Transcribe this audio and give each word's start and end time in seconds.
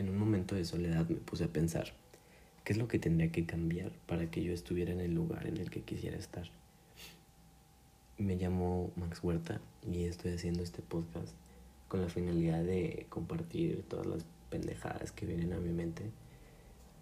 en 0.00 0.08
un 0.08 0.16
momento 0.16 0.54
de 0.54 0.64
soledad 0.64 1.06
me 1.10 1.16
puse 1.16 1.44
a 1.44 1.48
pensar, 1.48 1.92
¿qué 2.64 2.72
es 2.72 2.78
lo 2.78 2.88
que 2.88 2.98
tendría 2.98 3.30
que 3.30 3.44
cambiar 3.44 3.92
para 4.06 4.30
que 4.30 4.42
yo 4.42 4.54
estuviera 4.54 4.92
en 4.92 5.00
el 5.00 5.14
lugar 5.14 5.46
en 5.46 5.58
el 5.58 5.70
que 5.70 5.82
quisiera 5.82 6.16
estar? 6.16 6.46
Me 8.16 8.36
llamo 8.36 8.90
Max 8.96 9.22
Huerta 9.22 9.60
y 9.86 10.04
estoy 10.04 10.32
haciendo 10.32 10.62
este 10.62 10.80
podcast 10.80 11.34
con 11.88 12.00
la 12.00 12.08
finalidad 12.08 12.64
de 12.64 13.06
compartir 13.10 13.84
todas 13.88 14.06
las 14.06 14.24
pendejadas 14.48 15.12
que 15.12 15.26
vienen 15.26 15.52
a 15.52 15.58
mi 15.58 15.70
mente. 15.70 16.04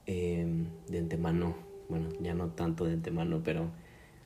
Em, 0.07 0.67
de 0.89 0.99
antemano, 0.99 1.55
bueno, 1.89 2.09
ya 2.21 2.35
no 2.35 2.49
tanto 2.49 2.85
de 2.85 2.95
antemano, 2.95 3.43
pero 3.45 3.71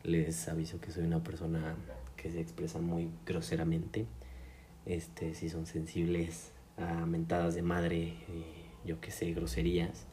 les 0.03 0.49
aviso 0.49 0.81
que 0.81 0.93
soy 0.93 1.05
una 1.05 1.23
persona 1.23 1.77
que 2.17 2.31
se 2.31 2.41
expresa 2.41 2.81
muy 2.81 3.11
groseramente. 3.27 4.07
Este, 4.87 5.35
si 5.35 5.51
son 5.51 5.67
sensibles 5.67 6.53
a 6.79 7.05
mentadas 7.05 7.55
de 7.55 7.63
madre, 7.63 8.15
eh, 8.29 8.62
yo 8.85 9.01
que 9.01 9.11
sé, 9.11 9.33
groserías, 9.33 10.07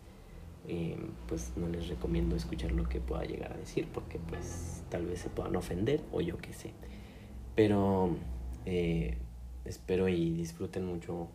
eh, 0.68 0.98
pues 1.28 1.54
no 1.56 1.68
les 1.68 1.88
recomiendo 1.88 2.36
escuchar 2.36 2.72
lo 2.72 2.88
que 2.88 3.00
pueda 3.00 3.24
llegar 3.24 3.54
a 3.54 3.58
decir, 3.58 3.88
porque 3.94 4.20
pues 4.20 4.84
tal 4.90 5.06
vez 5.06 5.20
se 5.20 5.30
puedan 5.30 5.56
ofender 5.56 6.02
o 6.12 6.22
yo 6.22 6.38
que 6.38 6.54
sé. 6.54 6.74
Pero 7.56 8.16
eh, 8.66 9.18
espero 9.66 10.08
y 10.10 10.32
disfruten 10.32 10.86
mucho 10.86 11.28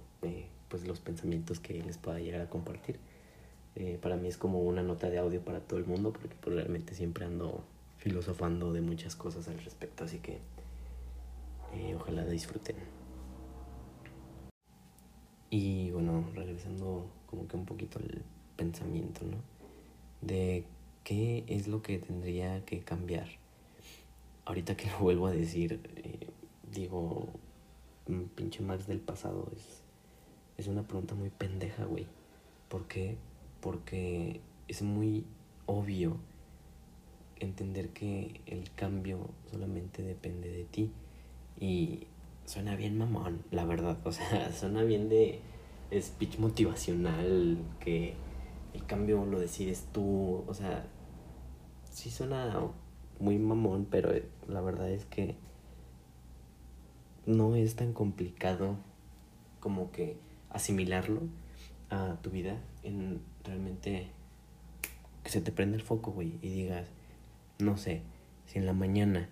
pues 0.69 0.87
los 0.87 1.01
pensamientos 1.01 1.61
que 1.61 1.83
les 1.83 1.98
pueda 1.98 2.19
llegar 2.19 2.41
a 2.41 2.48
compartir. 2.48 2.98
para 4.01 4.16
mí 4.16 4.28
es 4.28 4.37
como 4.39 4.61
una 4.61 4.83
nota 4.83 5.11
de 5.11 5.19
audio 5.19 5.41
para 5.45 5.61
todo 5.61 5.78
el 5.78 5.87
mundo, 5.87 6.12
porque 6.12 6.37
pues, 6.41 6.56
realmente 6.56 6.95
siempre 6.95 7.25
ando 7.25 7.64
filosofando 7.98 8.73
de 8.73 8.80
muchas 8.80 9.16
cosas 9.16 9.48
al 9.48 9.59
respecto, 9.59 10.05
así 10.05 10.19
que 10.19 10.39
ojalá 11.95 12.25
disfruten. 12.25 12.77
Y 15.56 15.91
bueno, 15.92 16.03
regresando 16.34 17.06
como 17.27 17.46
que 17.48 17.56
un 17.56 17.66
poquito 17.66 17.98
al 17.98 18.23
pensamiento, 18.56 19.24
¿no? 19.24 19.38
De 20.20 20.64
qué 21.03 21.44
es 21.47 21.69
lo 21.69 21.83
que 21.83 21.98
tendría 21.98 22.64
que 22.64 22.80
cambiar. 22.80 23.28
Ahorita 24.45 24.77
que 24.77 24.91
lo 24.91 24.98
vuelvo 24.98 25.27
a 25.27 25.33
decir, 25.33 25.80
eh, 25.97 26.28
digo, 26.72 27.28
pinche 28.34 28.62
Max 28.62 28.86
del 28.86 29.00
pasado 29.00 29.50
es, 29.56 29.83
es 30.58 30.69
una 30.69 30.83
pregunta 30.83 31.14
muy 31.14 31.30
pendeja, 31.30 31.84
güey. 31.84 32.06
¿Por 32.69 32.86
qué? 32.86 33.17
Porque 33.61 34.41
es 34.69 34.83
muy 34.83 35.25
obvio 35.67 36.17
entender 37.41 37.91
que 37.91 38.41
el 38.47 38.70
cambio 38.72 39.28
solamente 39.50 40.02
depende 40.02 40.50
de 40.50 40.64
ti. 40.64 40.91
Y 41.61 42.06
suena 42.45 42.77
bien 42.77 42.98
mamón, 42.98 43.42
la 43.50 43.64
verdad. 43.64 43.98
O 44.05 44.12
sea, 44.12 44.52
suena 44.58 44.83
bien 44.83 45.08
de 45.08 45.41
speech 46.00 46.39
motivacional, 46.39 47.59
que 47.81 48.14
el 48.73 48.87
cambio 48.87 49.25
lo 49.25 49.39
decides 49.39 49.87
tú. 49.92 50.45
O 50.47 50.55
sea, 50.55 50.86
sí 51.91 52.11
suena 52.11 52.69
muy 53.20 53.39
mamón, 53.39 53.86
pero 53.91 54.12
la 54.48 54.61
verdad 54.61 54.91
es 54.91 55.05
que 55.06 55.36
no 57.27 57.55
es 57.55 57.77
tan 57.77 57.92
complicado 57.92 58.77
como 59.61 59.91
que 59.92 60.19
asimilarlo 60.51 61.23
a 61.91 62.17
tu 62.23 62.31
vida 62.31 62.58
en 62.83 63.20
realmente 63.45 64.08
que 65.23 65.31
se 65.31 65.41
te 65.41 65.53
prenda 65.53 65.77
el 65.77 65.83
foco, 65.83 66.12
güey, 66.12 66.34
y 66.42 66.48
digas, 66.51 66.89
no 67.58 67.77
sé, 67.79 68.03
si 68.47 68.58
en 68.58 68.67
la 68.67 68.75
mañana 68.75 69.29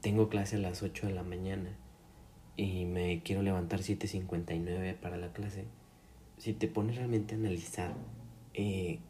tengo 0.00 0.28
clase 0.28 0.56
a 0.56 0.60
las 0.60 0.82
8 0.82 1.08
de 1.08 1.12
la 1.12 1.22
mañana 1.22 1.70
y 2.56 2.86
me 2.86 3.22
quiero 3.22 3.42
levantar 3.42 3.80
7.59 3.80 4.96
para 4.96 5.16
la 5.16 5.32
clase, 5.32 5.64
si 6.38 6.52
te 6.52 6.68
pones 6.68 6.96
realmente 6.96 7.34
a 7.34 7.38
analizar 7.38 7.94
eh, 8.54 9.00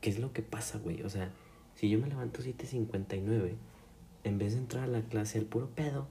qué 0.00 0.10
es 0.10 0.18
lo 0.18 0.32
que 0.32 0.42
pasa, 0.42 0.78
güey, 0.78 1.02
o 1.02 1.10
sea, 1.10 1.30
si 1.74 1.88
yo 1.88 1.98
me 1.98 2.08
levanto 2.08 2.42
7.59, 2.42 3.54
en 4.24 4.38
vez 4.38 4.52
de 4.52 4.58
entrar 4.58 4.84
a 4.84 4.88
la 4.88 5.02
clase 5.02 5.38
al 5.38 5.44
puro 5.44 5.68
pedo, 5.70 6.06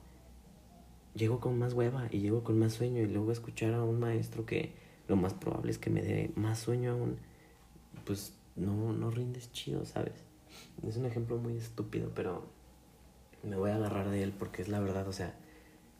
llego 1.14 1.40
con 1.40 1.58
más 1.58 1.72
hueva 1.72 2.08
y 2.10 2.20
llego 2.20 2.44
con 2.44 2.58
más 2.58 2.74
sueño 2.74 3.02
y 3.02 3.06
luego 3.06 3.32
escuchar 3.32 3.74
a 3.74 3.84
un 3.84 4.00
maestro 4.00 4.46
que 4.46 4.72
lo 5.08 5.16
más 5.16 5.34
probable 5.34 5.70
es 5.70 5.78
que 5.78 5.90
me 5.90 6.02
dé 6.02 6.32
más 6.34 6.58
sueño 6.58 6.92
aún, 6.92 7.18
pues 8.04 8.34
no, 8.56 8.92
no 8.92 9.10
rindes 9.10 9.52
chido, 9.52 9.84
¿sabes? 9.84 10.24
Es 10.86 10.96
un 10.96 11.06
ejemplo 11.06 11.36
muy 11.36 11.56
estúpido, 11.56 12.10
pero 12.14 12.46
me 13.42 13.56
voy 13.56 13.70
a 13.70 13.76
agarrar 13.76 14.10
de 14.10 14.22
él 14.22 14.32
porque 14.38 14.62
es 14.62 14.68
la 14.68 14.80
verdad, 14.80 15.06
o 15.08 15.12
sea, 15.12 15.34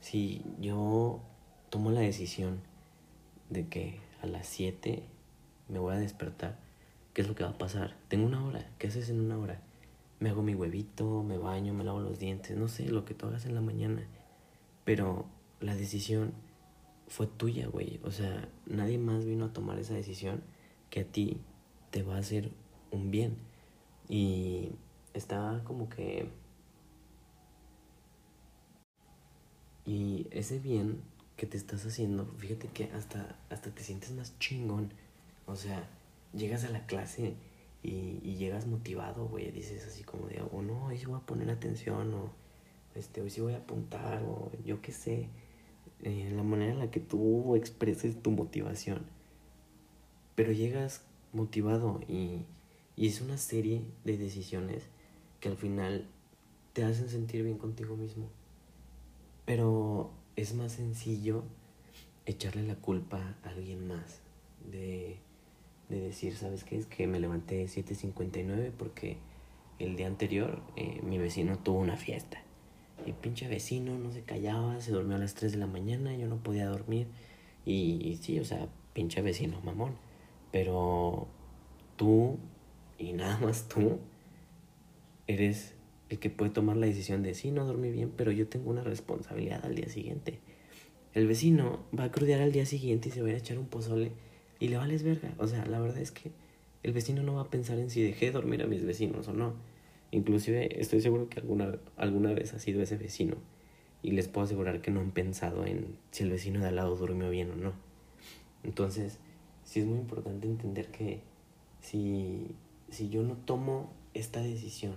si 0.00 0.42
yo 0.60 1.20
tomo 1.70 1.91
la 1.91 2.00
decisión 2.00 2.60
de 3.50 3.66
que 3.69 3.98
a 4.24 4.26
las 4.26 4.46
7 4.46 5.04
me 5.68 5.78
voy 5.78 5.94
a 5.94 5.98
despertar, 5.98 6.58
¿qué 7.12 7.22
es 7.22 7.28
lo 7.28 7.34
que 7.34 7.44
va 7.44 7.50
a 7.50 7.58
pasar? 7.58 7.96
Tengo 8.08 8.26
una 8.26 8.44
hora, 8.44 8.68
¿qué 8.78 8.88
haces 8.88 9.08
en 9.08 9.20
una 9.20 9.38
hora? 9.38 9.62
Me 10.18 10.30
hago 10.30 10.42
mi 10.42 10.54
huevito, 10.54 11.22
me 11.22 11.38
baño, 11.38 11.74
me 11.74 11.84
lavo 11.84 12.00
los 12.00 12.18
dientes, 12.18 12.56
no 12.56 12.68
sé, 12.68 12.88
lo 12.88 13.04
que 13.04 13.14
tú 13.14 13.26
hagas 13.26 13.46
en 13.46 13.54
la 13.54 13.60
mañana. 13.60 14.06
Pero 14.84 15.26
la 15.60 15.74
decisión 15.74 16.32
fue 17.08 17.26
tuya, 17.26 17.66
güey. 17.68 18.00
O 18.04 18.10
sea, 18.10 18.48
nadie 18.66 18.98
más 18.98 19.24
vino 19.24 19.46
a 19.46 19.52
tomar 19.52 19.78
esa 19.78 19.94
decisión 19.94 20.42
que 20.91 21.00
a 21.00 21.04
ti 21.04 21.38
te 21.91 22.02
va 22.02 22.16
a 22.16 22.20
hacer 22.20 22.50
un 22.91 23.10
bien. 23.10 23.36
Y 24.08 24.72
estaba 25.14 25.64
como 25.64 25.88
que 25.88 26.30
Y 29.86 30.26
ese 30.30 30.58
bien 30.58 31.02
que 31.37 31.47
te 31.47 31.56
estás 31.56 31.84
haciendo, 31.84 32.27
fíjate 32.39 32.69
que 32.69 32.84
hasta, 32.93 33.37
hasta 33.50 33.71
te 33.71 33.83
sientes 33.83 34.12
más 34.12 34.39
chingón. 34.39 34.93
O 35.47 35.56
sea, 35.56 35.89
llegas 36.33 36.65
a 36.65 36.71
la 36.71 36.87
clase 36.87 37.34
y, 37.83 38.21
y 38.22 38.37
llegas 38.37 38.67
motivado, 38.67 39.27
güey. 39.27 39.50
Dices 39.50 39.87
así 39.87 40.05
como 40.05 40.27
de, 40.27 40.43
oh 40.53 40.62
no, 40.62 40.87
hoy 40.87 40.99
sí 40.99 41.06
voy 41.06 41.17
a 41.17 41.27
poner 41.27 41.50
atención, 41.50 42.15
o 42.15 42.31
este, 42.95 43.21
hoy 43.21 43.31
sí 43.31 43.41
voy 43.41 43.55
a 43.55 43.59
apuntar, 43.59 44.22
o 44.22 44.50
yo 44.65 44.81
qué 44.81 44.93
sé. 44.93 45.28
Eh, 46.03 46.31
la 46.34 46.43
manera 46.43 46.72
en 46.72 46.78
la 46.81 46.91
que 46.91 47.00
tú 47.00 47.56
expreses 47.56 48.22
tu 48.22 48.31
motivación. 48.31 49.06
Pero 50.34 50.53
llegas 50.53 51.03
motivado 51.33 52.01
y, 52.09 52.45
y 52.97 53.09
es 53.09 53.21
una 53.21 53.39
serie 53.39 53.83
de 54.05 54.19
decisiones 54.19 54.83
que 55.41 55.49
al 55.49 55.56
final 55.56 56.06
te 56.75 56.84
hacen 56.84 57.09
sentir 57.09 57.43
bien 57.43 57.59
contigo 57.59 57.97
mismo. 57.97 58.28
Pero 59.47 60.11
es 60.37 60.55
más 60.55 60.72
sencillo 60.72 61.45
echarle 62.27 62.62
la 62.62 62.77
culpa 62.77 63.37
a 63.43 63.49
alguien 63.50 63.87
más. 63.87 64.21
De, 64.71 65.19
decir, 65.89 66.34
¿sabes 66.34 66.65
qué? 66.65 66.77
Es 66.77 66.87
que 66.87 67.06
me 67.06 67.21
levanté 67.21 67.65
7.59 67.67 68.72
porque 68.77 69.19
el 69.78 69.97
día 69.97 70.06
anterior 70.06 70.61
eh, 70.77 71.00
mi 71.03 71.19
vecino 71.19 71.59
tuvo 71.59 71.78
una 71.78 71.97
fiesta. 71.97 72.43
Y 73.06 73.12
pinche 73.12 73.49
vecino 73.49 73.99
no 73.99 74.11
se 74.12 74.22
callaba, 74.22 74.81
se 74.81 74.93
durmió 74.93 75.17
a 75.17 75.19
las 75.19 75.34
3 75.34 75.53
de 75.53 75.59
la 75.59 75.67
mañana, 75.67 76.17
yo 76.17 76.27
no 76.27 76.37
podía 76.37 76.66
dormir. 76.66 77.06
Y, 77.65 78.01
y 78.03 78.16
sí, 78.16 78.41
o 78.41 78.45
sea, 78.45 78.69
pinche 78.93 79.21
vecino, 79.22 79.61
mamón. 79.62 79.97
Pero 80.51 81.28
tú, 81.97 82.39
y 82.99 83.12
nada 83.12 83.39
más 83.39 83.69
tú, 83.69 83.99
eres 85.27 85.75
que 86.19 86.30
puede 86.30 86.50
tomar 86.50 86.76
la 86.76 86.86
decisión 86.86 87.22
de 87.22 87.34
sí, 87.34 87.50
no 87.50 87.64
dormí 87.64 87.91
bien, 87.91 88.12
pero 88.16 88.32
yo 88.32 88.48
tengo 88.48 88.70
una 88.70 88.82
responsabilidad 88.82 89.64
al 89.64 89.75
día 89.75 89.88
siguiente. 89.88 90.38
El 91.14 91.26
vecino 91.26 91.84
va 91.98 92.04
a 92.04 92.10
crudear 92.10 92.41
al 92.41 92.52
día 92.52 92.66
siguiente 92.66 93.08
y 93.08 93.12
se 93.12 93.20
va 93.22 93.28
a 93.28 93.30
ir 93.30 93.36
a 93.36 93.38
echar 93.38 93.58
un 93.58 93.66
pozole 93.66 94.12
y 94.58 94.69
le 94.69 94.76
vales 94.76 95.03
verga. 95.03 95.32
O 95.38 95.47
sea, 95.47 95.64
la 95.66 95.80
verdad 95.80 95.98
es 95.98 96.10
que 96.10 96.32
el 96.82 96.92
vecino 96.92 97.22
no 97.22 97.34
va 97.34 97.42
a 97.42 97.50
pensar 97.50 97.78
en 97.78 97.91
si 97.91 98.03
dejé 98.03 98.26
de 98.26 98.32
dormir 98.32 98.62
a 98.62 98.66
mis 98.66 98.84
vecinos 98.84 99.28
o 99.28 99.32
no. 99.32 99.54
Inclusive 100.10 100.80
estoy 100.80 101.00
seguro 101.00 101.28
que 101.28 101.41
alguna, 101.41 101.78
alguna 101.97 102.32
vez 102.32 102.54
ha 102.54 102.58
sido 102.58 102.82
ese 102.82 102.97
vecino 102.97 103.36
y 104.03 104.10
les 104.10 104.28
puedo 104.28 104.44
asegurar 104.44 104.82
que 104.82 104.91
no 104.91 105.00
han 105.00 105.12
pensado 105.12 105.64
en 105.64 105.97
si 106.10 106.24
el 106.24 106.30
vecino 106.30 106.60
de 106.60 106.69
al 106.69 106.76
lado 106.76 106.94
durmió 106.97 107.30
bien 107.30 107.50
o 107.50 107.56
no. 107.56 107.72
Entonces, 108.62 109.19
sí 109.64 109.80
es 109.80 109.86
muy 109.86 109.98
importante 109.98 110.47
entender 110.47 110.89
que 110.89 111.21
si, 111.80 112.54
si 112.91 113.09
yo 113.09 113.22
no 113.22 113.36
tomo 113.36 113.92
esta 114.12 114.41
decisión, 114.41 114.94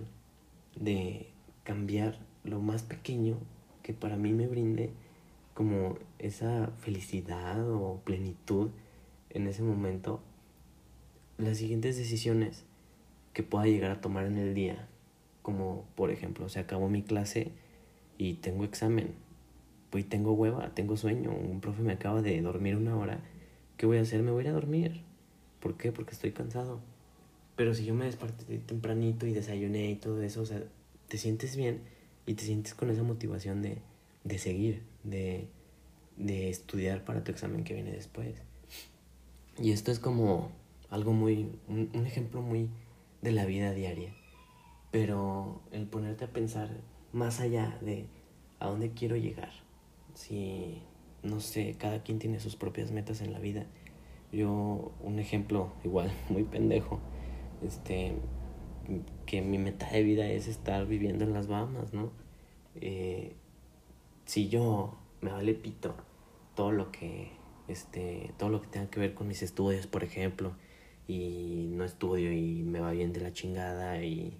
de 0.80 1.28
cambiar 1.64 2.18
lo 2.44 2.60
más 2.60 2.82
pequeño 2.82 3.36
que 3.82 3.92
para 3.92 4.16
mí 4.16 4.32
me 4.32 4.46
brinde 4.46 4.90
como 5.54 5.98
esa 6.18 6.68
felicidad 6.78 7.68
o 7.68 8.00
plenitud 8.04 8.70
en 9.30 9.46
ese 9.46 9.62
momento, 9.62 10.20
las 11.36 11.58
siguientes 11.58 11.96
decisiones 11.96 12.64
que 13.32 13.42
pueda 13.42 13.66
llegar 13.66 13.90
a 13.90 14.00
tomar 14.00 14.26
en 14.26 14.38
el 14.38 14.54
día, 14.54 14.88
como 15.42 15.84
por 15.94 16.10
ejemplo, 16.10 16.48
se 16.48 16.60
acabó 16.60 16.88
mi 16.88 17.02
clase 17.02 17.52
y 18.18 18.34
tengo 18.34 18.64
examen, 18.64 19.14
pues 19.90 20.08
tengo 20.08 20.32
hueva, 20.32 20.74
tengo 20.74 20.96
sueño, 20.96 21.30
un 21.30 21.60
profe 21.60 21.82
me 21.82 21.92
acaba 21.92 22.22
de 22.22 22.40
dormir 22.40 22.76
una 22.76 22.96
hora, 22.96 23.20
¿qué 23.76 23.86
voy 23.86 23.98
a 23.98 24.02
hacer? 24.02 24.22
Me 24.22 24.30
voy 24.30 24.44
a 24.44 24.44
ir 24.44 24.50
a 24.50 24.54
dormir. 24.54 25.02
¿Por 25.60 25.76
qué? 25.76 25.92
Porque 25.92 26.12
estoy 26.12 26.32
cansado. 26.32 26.80
Pero 27.58 27.74
si 27.74 27.84
yo 27.84 27.92
me 27.92 28.04
desperté 28.04 28.58
tempranito 28.58 29.26
y 29.26 29.32
desayuné 29.32 29.90
y 29.90 29.96
todo 29.96 30.22
eso, 30.22 30.42
o 30.42 30.46
sea, 30.46 30.62
te 31.08 31.18
sientes 31.18 31.56
bien 31.56 31.80
y 32.24 32.34
te 32.34 32.44
sientes 32.44 32.72
con 32.72 32.88
esa 32.88 33.02
motivación 33.02 33.62
de, 33.62 34.38
seguir, 34.38 34.84
de, 35.02 35.48
de 36.16 36.50
estudiar 36.50 37.04
para 37.04 37.24
tu 37.24 37.32
examen 37.32 37.64
que 37.64 37.74
viene 37.74 37.90
después. 37.90 38.36
Y 39.60 39.72
esto 39.72 39.90
es 39.90 39.98
como 39.98 40.52
algo 40.88 41.12
muy, 41.12 41.50
un, 41.66 41.90
un 41.94 42.06
ejemplo 42.06 42.42
muy 42.42 42.70
de 43.22 43.32
la 43.32 43.44
vida 43.44 43.72
diaria. 43.72 44.14
Pero 44.92 45.60
el 45.72 45.88
ponerte 45.88 46.26
a 46.26 46.32
pensar 46.32 46.70
más 47.12 47.40
allá 47.40 47.76
de 47.80 48.06
a 48.60 48.68
dónde 48.68 48.92
quiero 48.92 49.16
llegar. 49.16 49.50
Si, 50.14 50.80
no 51.24 51.40
sé, 51.40 51.74
cada 51.76 52.04
quien 52.04 52.20
tiene 52.20 52.38
sus 52.38 52.54
propias 52.54 52.92
metas 52.92 53.20
en 53.20 53.32
la 53.32 53.40
vida. 53.40 53.66
Yo, 54.30 54.92
un 55.00 55.18
ejemplo 55.18 55.72
igual, 55.82 56.12
muy 56.28 56.44
pendejo, 56.44 57.00
este, 57.62 58.14
que 59.26 59.42
mi 59.42 59.58
meta 59.58 59.88
de 59.90 60.02
vida 60.02 60.26
es 60.28 60.48
estar 60.48 60.86
viviendo 60.86 61.24
en 61.24 61.32
las 61.32 61.46
Bahamas, 61.46 61.92
¿no? 61.92 62.12
Eh, 62.80 63.34
si 64.24 64.48
yo 64.48 64.98
me 65.20 65.30
vale 65.30 65.54
pito 65.54 65.94
todo 66.54 66.72
lo 66.72 66.90
que, 66.90 67.32
este, 67.68 68.32
todo 68.38 68.50
lo 68.50 68.60
que 68.60 68.68
tenga 68.68 68.90
que 68.90 69.00
ver 69.00 69.14
con 69.14 69.28
mis 69.28 69.42
estudios, 69.42 69.86
por 69.86 70.04
ejemplo, 70.04 70.54
y 71.06 71.70
no 71.72 71.84
estudio 71.84 72.32
y 72.32 72.62
me 72.62 72.80
va 72.80 72.92
bien 72.92 73.12
de 73.12 73.20
la 73.20 73.32
chingada 73.32 74.02
y 74.02 74.38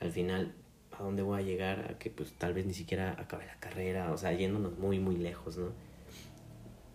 al 0.00 0.10
final 0.10 0.54
a 0.92 1.02
dónde 1.02 1.22
voy 1.22 1.40
a 1.40 1.44
llegar, 1.44 1.92
a 1.92 1.98
que 1.98 2.10
pues 2.10 2.32
tal 2.32 2.54
vez 2.54 2.66
ni 2.66 2.74
siquiera 2.74 3.16
acabe 3.18 3.46
la 3.46 3.58
carrera, 3.60 4.12
o 4.12 4.16
sea, 4.16 4.32
yéndonos 4.32 4.78
muy, 4.78 4.98
muy 4.98 5.16
lejos, 5.16 5.56
¿no? 5.56 5.70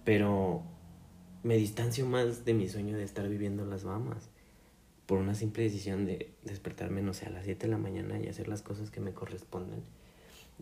Pero 0.04 0.64
me 1.44 1.56
distancio 1.56 2.06
más 2.06 2.46
de 2.46 2.54
mi 2.54 2.68
sueño 2.68 2.98
de 2.98 3.04
estar 3.04 3.28
viviendo 3.30 3.64
en 3.64 3.70
las 3.70 3.84
Bahamas 3.84 4.33
por 5.06 5.20
una 5.20 5.36
simple 5.36 5.64
decisión 5.64 6.06
de 6.06 6.32
despertarme, 6.44 7.02
no 7.02 7.14
sé, 7.14 7.26
a 7.26 7.30
las 7.30 7.46
7 7.46 7.68
de 7.68 7.72
la 7.72 7.78
mañana 7.78 8.20
y 8.20 8.28
hacer 8.28 8.48
las 8.48 8.62
cosas 8.62 8.90
que 8.92 9.02
me 9.02 9.12
corresponden. 9.12 9.82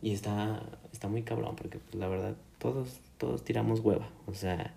Y 0.01 0.13
está, 0.13 0.63
está 0.91 1.07
muy 1.07 1.23
cabrón, 1.23 1.55
porque 1.55 1.79
pues, 1.79 1.95
la 1.95 2.07
verdad, 2.07 2.35
todos, 2.57 2.99
todos 3.17 3.43
tiramos 3.43 3.81
hueva. 3.81 4.09
O 4.25 4.33
sea, 4.33 4.73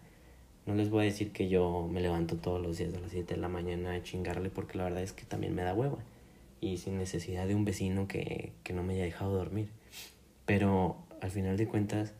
no 0.66 0.75
les 0.75 0.90
voy 0.90 1.02
a 1.02 1.05
decir 1.05 1.32
que 1.32 1.49
yo 1.49 1.88
me 1.90 2.00
levanto 2.00 2.37
todos 2.37 2.61
los 2.61 2.78
días 2.78 2.94
a 2.94 3.00
las 3.00 3.12
7 3.12 3.34
de 3.34 3.40
la 3.40 3.49
mañana 3.49 3.94
a 3.94 4.02
chingarle, 4.02 4.50
porque 4.50 4.78
la 4.78 4.84
verdad 4.84 5.02
es 5.02 5.12
que 5.12 5.25
también 5.25 5.55
me 5.55 5.62
da 5.62 5.75
hueva 5.75 5.99
y 6.60 6.78
sin 6.78 6.99
necesidad 6.99 7.46
de 7.46 7.55
un 7.55 7.64
vecino 7.64 8.08
que, 8.08 8.52
que 8.62 8.72
no 8.72 8.82
me 8.82 8.94
haya 8.94 9.05
dejado 9.05 9.34
dormir. 9.34 9.69
Pero 10.46 10.96
al 11.20 11.31
final 11.31 11.56
de 11.56 11.67
cuentas 11.67 12.14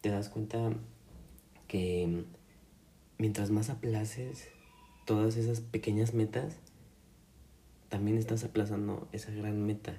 te 0.00 0.10
das 0.10 0.28
cuenta 0.28 0.72
que 1.68 2.24
mientras 3.18 3.50
más 3.50 3.70
aplaces 3.70 4.48
todas 5.06 5.36
esas 5.36 5.60
pequeñas 5.60 6.14
metas, 6.14 6.56
también 7.94 8.18
estás 8.18 8.42
aplazando 8.42 9.06
esa 9.12 9.30
gran 9.30 9.64
meta, 9.64 9.96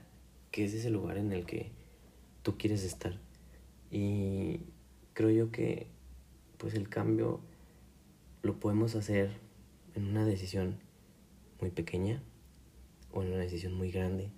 que 0.52 0.66
es 0.66 0.74
ese 0.74 0.90
lugar 0.90 1.18
en 1.18 1.32
el 1.32 1.46
que 1.46 1.72
tú 2.44 2.58
quieres 2.58 2.84
estar. 2.84 3.18
Y 3.90 4.60
creo 5.14 5.30
yo 5.30 5.50
que 5.50 5.88
pues 6.58 6.74
el 6.74 6.90
cambio 6.90 7.40
lo 8.42 8.60
podemos 8.60 8.96
hacer 8.96 9.32
en 9.94 10.10
una 10.10 10.26
decisión 10.26 10.76
muy 11.62 11.72
pequeña 11.72 12.22
o 13.14 13.24
en 13.24 13.30
una 13.30 13.38
decisión 13.38 13.74
muy 13.74 13.92
grande. 13.92 14.30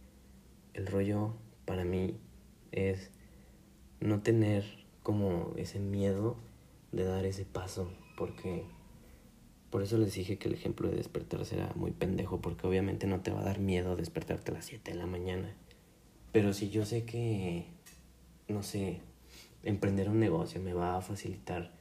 El 0.75 0.85
rollo 0.85 1.33
para 1.65 1.83
mí 1.83 2.15
es 2.71 3.09
no 3.99 4.21
tener 4.21 4.65
como 5.01 5.53
ese 5.55 5.79
miedo 5.79 6.37
de 6.91 7.05
dar 7.05 7.25
ese 7.25 7.43
paso, 7.43 7.89
porque 8.17 8.65
por 9.69 9.83
eso 9.83 9.97
les 9.97 10.13
dije 10.13 10.37
que 10.37 10.47
el 10.47 10.53
ejemplo 10.53 10.89
de 10.89 10.95
despertarse 10.95 11.55
era 11.55 11.71
muy 11.75 11.91
pendejo, 11.91 12.39
porque 12.39 12.67
obviamente 12.67 13.05
no 13.07 13.19
te 13.21 13.31
va 13.31 13.41
a 13.41 13.43
dar 13.43 13.59
miedo 13.59 13.95
despertarte 13.95 14.51
a 14.51 14.55
las 14.55 14.65
7 14.65 14.91
de 14.91 14.97
la 14.97 15.05
mañana. 15.05 15.53
Pero 16.31 16.53
si 16.53 16.69
yo 16.69 16.85
sé 16.85 17.03
que, 17.03 17.65
no 18.47 18.63
sé, 18.63 19.01
emprender 19.63 20.09
un 20.09 20.19
negocio 20.19 20.61
me 20.61 20.73
va 20.73 20.97
a 20.97 21.01
facilitar 21.01 21.71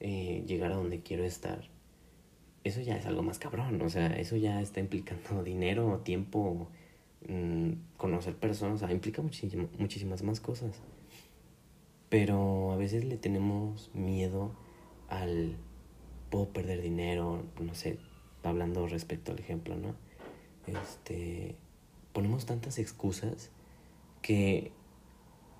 eh, 0.00 0.44
llegar 0.46 0.72
a 0.72 0.76
donde 0.76 1.00
quiero 1.00 1.24
estar, 1.24 1.68
eso 2.64 2.80
ya 2.80 2.96
es 2.96 3.06
algo 3.06 3.22
más 3.22 3.38
cabrón, 3.40 3.82
o 3.82 3.88
sea, 3.88 4.06
eso 4.18 4.36
ya 4.36 4.60
está 4.60 4.78
implicando 4.80 5.42
dinero, 5.44 6.00
tiempo, 6.04 6.68
mm, 7.28 7.72
conocer 7.96 8.36
personas, 8.36 8.76
o 8.76 8.86
sea, 8.86 8.92
implica 8.92 9.22
muchísimas 9.22 10.22
más 10.22 10.40
cosas. 10.40 10.80
Pero 12.08 12.72
a 12.72 12.76
veces 12.76 13.04
le 13.04 13.16
tenemos 13.16 13.90
miedo 13.94 14.52
al 15.08 15.56
puedo 16.32 16.48
perder 16.48 16.80
dinero, 16.80 17.44
no 17.60 17.74
sé, 17.74 17.98
hablando 18.42 18.88
respecto 18.88 19.32
al 19.32 19.38
ejemplo, 19.38 19.76
¿no? 19.76 19.94
Este, 20.66 21.56
ponemos 22.14 22.46
tantas 22.46 22.78
excusas 22.78 23.50
que 24.22 24.72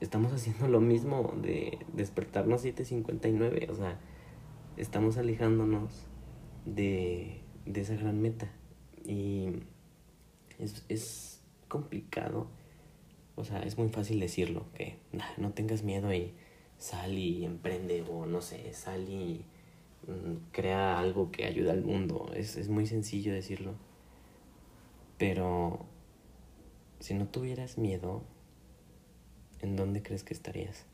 estamos 0.01 0.33
haciendo 0.33 0.69
lo 0.69 0.81
mismo 0.81 1.35
de 1.43 1.79
despertarnos 1.93 2.65
7.59, 2.65 3.69
o 3.69 3.75
sea, 3.75 4.01
estamos 4.79 5.19
alejándonos 5.19 6.07
de, 6.65 7.43
de 7.67 7.81
esa 7.83 7.95
gran 7.97 8.23
meta. 8.23 8.51
Y 9.05 9.51
es, 10.59 10.87
es 10.89 11.43
complicado. 11.69 12.47
O 13.35 13.45
sea, 13.45 13.63
es 13.63 13.77
muy 13.77 13.91
fácil 13.91 14.21
decirlo, 14.21 14.65
que 14.75 14.97
no 15.37 15.53
tengas 15.53 15.83
miedo 15.83 16.15
y 16.15 16.33
sal 16.79 17.19
y 17.19 17.45
emprende 17.45 18.05
o 18.11 18.25
no 18.25 18.41
sé, 18.41 18.73
sal 18.73 19.09
y 19.09 19.45
crea 20.53 20.99
algo 20.99 21.31
que 21.31 21.45
ayude 21.47 21.71
al 21.71 21.85
mundo. 21.85 22.31
Es, 22.35 22.57
es 22.57 22.69
muy 22.69 22.87
sencillo 22.87 23.33
decirlo. 23.33 23.75
Pero 25.19 25.87
si 27.01 27.15
no 27.15 27.27
tuvieras 27.27 27.79
miedo, 27.79 28.23
¿en 29.61 29.77
dónde 29.77 30.03
crees 30.03 30.25
que 30.25 30.35
estarías? 30.35 30.87